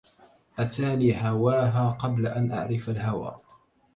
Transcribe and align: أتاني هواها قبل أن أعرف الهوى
أتاني 0.59 1.29
هواها 1.29 1.89
قبل 1.99 2.27
أن 2.27 2.51
أعرف 2.51 2.89
الهوى 2.89 3.35